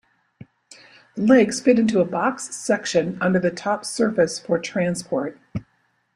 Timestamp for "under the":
3.21-3.51